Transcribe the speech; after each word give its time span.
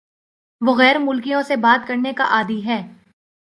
وہ 0.61 0.75
غیر 0.75 0.97
ملکیوں 0.99 1.41
سے 1.41 1.55
بات 1.57 1.87
کرنے 1.87 2.13
کا 2.13 2.25
عادی 2.29 2.65
ہے 2.65 2.81